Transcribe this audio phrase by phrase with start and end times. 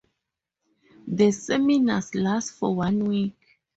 [1.07, 3.35] The seminars last for one week.